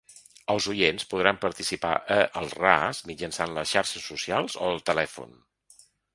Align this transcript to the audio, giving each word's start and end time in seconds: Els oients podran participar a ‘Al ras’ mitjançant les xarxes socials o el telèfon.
Els 0.51 0.67
oients 0.71 1.03
podran 1.11 1.37
participar 1.43 1.91
a 2.15 2.17
‘Al 2.41 2.49
ras’ 2.63 3.03
mitjançant 3.11 3.55
les 3.59 3.75
xarxes 3.75 4.09
socials 4.15 4.59
o 4.65 4.73
el 4.73 4.83
telèfon. 4.91 5.39